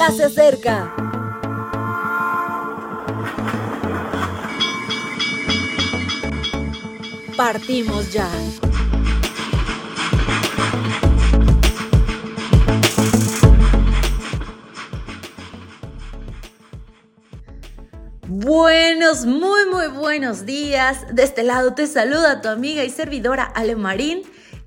[0.00, 0.94] ya se acerca.
[7.36, 8.26] Partimos ya.
[18.26, 21.14] Buenos, muy muy buenos días.
[21.14, 24.22] De este lado te saluda tu amiga y servidora Ale Marín.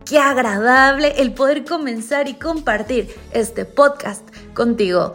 [0.06, 5.14] Qué agradable el poder comenzar y compartir este podcast contigo.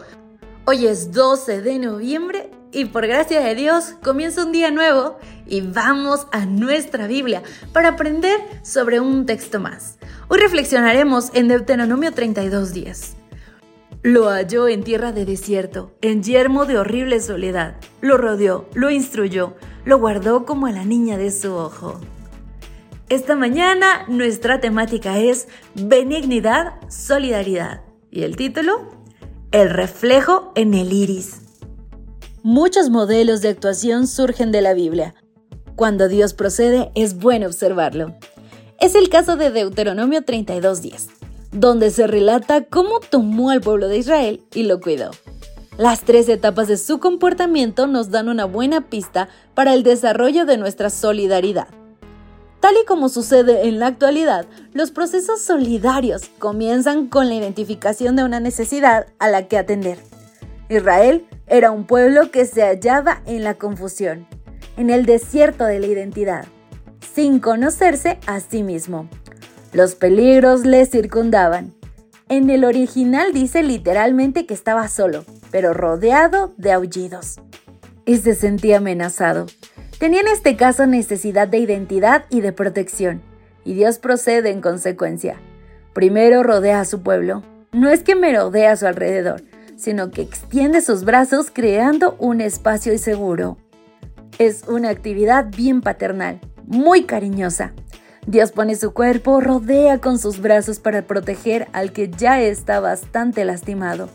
[0.65, 5.61] Hoy es 12 de noviembre y por gracia de Dios comienza un día nuevo y
[5.61, 9.99] vamos a nuestra Biblia para aprender sobre un texto más.
[10.27, 13.15] Hoy reflexionaremos en Deuteronomio 32 días.
[14.01, 17.75] Lo halló en tierra de desierto, en yermo de horrible soledad.
[18.01, 19.53] Lo rodeó, lo instruyó,
[19.85, 22.01] lo guardó como a la niña de su ojo.
[23.09, 27.81] Esta mañana nuestra temática es benignidad, solidaridad.
[28.11, 28.89] ¿Y el título?
[29.51, 31.41] El reflejo en el iris.
[32.43, 35.15] Muchos modelos de actuación surgen de la Biblia.
[35.75, 38.15] Cuando Dios procede es bueno observarlo.
[38.79, 41.19] Es el caso de Deuteronomio 32.10
[41.51, 45.11] donde se relata cómo tomó al pueblo de Israel y lo cuidó.
[45.77, 50.57] Las tres etapas de su comportamiento nos dan una buena pista para el desarrollo de
[50.57, 51.78] nuestra solidaridad.
[52.59, 58.25] Tal y como sucede en la actualidad, los procesos solidarios comienzan con la identificación de
[58.25, 59.99] una necesidad a la que atender.
[60.67, 64.27] Israel era un pueblo que se hallaba en la confusión,
[64.77, 66.45] en el desierto de la identidad,
[67.13, 69.09] sin conocerse a sí mismo.
[69.71, 71.73] Los peligros le circundaban.
[72.27, 77.39] En el original dice literalmente que estaba solo, pero rodeado de aullidos.
[78.05, 79.47] Y se sentía amenazado.
[79.99, 83.21] Tenía en este caso necesidad de identidad y de protección,
[83.65, 85.35] y Dios procede en consecuencia.
[85.91, 87.43] Primero rodea a su pueblo.
[87.73, 89.43] No es que merodea a su alrededor,
[89.75, 93.57] sino que extiende sus brazos creando un espacio seguro.
[94.37, 97.73] Es una actividad bien paternal, muy cariñosa.
[98.25, 103.43] Dios pone su cuerpo, rodea con sus brazos para proteger al que ya está bastante
[103.43, 104.07] lastimado.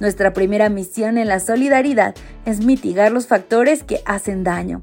[0.00, 4.82] Nuestra primera misión en la solidaridad es mitigar los factores que hacen daño.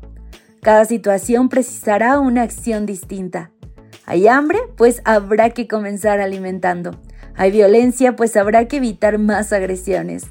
[0.62, 3.52] Cada situación precisará una acción distinta.
[4.06, 7.00] Hay hambre, pues habrá que comenzar alimentando.
[7.36, 10.26] Hay violencia, pues habrá que evitar más agresiones.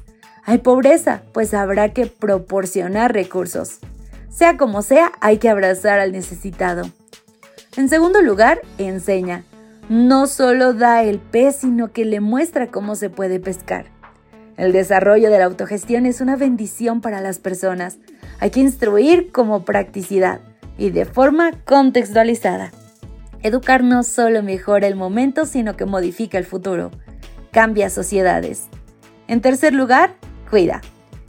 [0.45, 3.79] Hay pobreza, pues habrá que proporcionar recursos.
[4.29, 6.83] Sea como sea, hay que abrazar al necesitado.
[7.77, 9.43] En segundo lugar, enseña.
[9.89, 13.85] No solo da el pez, sino que le muestra cómo se puede pescar.
[14.59, 17.97] El desarrollo de la autogestión es una bendición para las personas.
[18.41, 20.41] Hay que instruir como practicidad
[20.77, 22.73] y de forma contextualizada.
[23.41, 26.91] Educar no solo mejora el momento, sino que modifica el futuro.
[27.51, 28.67] Cambia sociedades.
[29.29, 30.15] En tercer lugar,
[30.51, 30.81] cuida.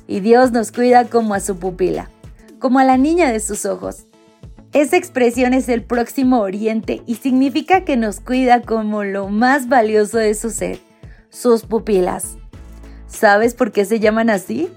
[0.08, 2.10] Y Dios nos cuida como a su pupila,
[2.58, 4.06] como a la niña de sus ojos.
[4.72, 10.18] Esa expresión es el próximo oriente y significa que nos cuida como lo más valioso
[10.18, 10.80] de su ser,
[11.28, 12.36] sus pupilas.
[13.20, 14.70] ¿Sabes por qué se llaman así?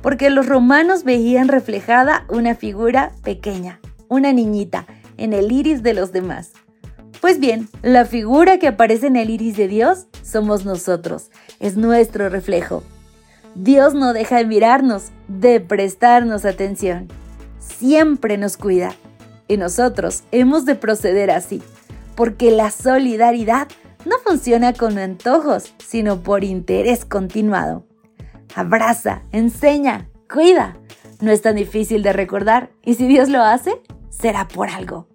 [0.00, 4.86] Porque los romanos veían reflejada una figura pequeña, una niñita,
[5.16, 6.52] en el iris de los demás.
[7.20, 12.28] Pues bien, la figura que aparece en el iris de Dios somos nosotros, es nuestro
[12.28, 12.84] reflejo.
[13.56, 17.08] Dios no deja de mirarnos, de prestarnos atención.
[17.58, 18.94] Siempre nos cuida.
[19.48, 21.60] Y nosotros hemos de proceder así,
[22.14, 23.66] porque la solidaridad
[24.04, 27.84] no funciona con antojos, sino por interés continuado.
[28.54, 30.76] Abraza, enseña, cuida.
[31.20, 35.06] No es tan difícil de recordar y si Dios lo hace, será por algo.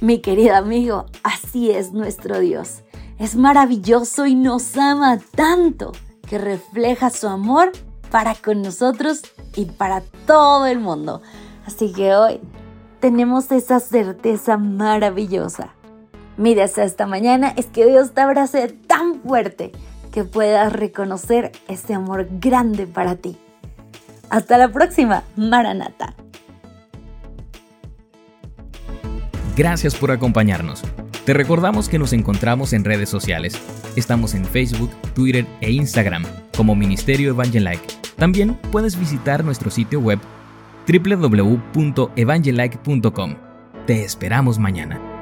[0.00, 2.82] Mi querido amigo, así es nuestro Dios.
[3.18, 5.92] Es maravilloso y nos ama tanto
[6.28, 7.72] que refleja su amor
[8.10, 9.22] para con nosotros
[9.54, 11.22] y para todo el mundo.
[11.66, 12.40] Así que hoy
[13.00, 15.74] tenemos esa certeza maravillosa.
[16.36, 19.72] Mi deseo esta mañana es que Dios te abrace tan fuerte
[20.12, 23.36] que puedas reconocer ese amor grande para ti.
[24.30, 26.14] Hasta la próxima, Maranata.
[29.56, 30.82] Gracias por acompañarnos.
[31.24, 33.56] Te recordamos que nos encontramos en redes sociales.
[33.96, 36.24] Estamos en Facebook, Twitter e Instagram
[36.56, 37.86] como Ministerio Evangelike.
[38.16, 40.18] También puedes visitar nuestro sitio web
[40.86, 43.34] www.evangelike.com.
[43.86, 45.13] Te esperamos mañana.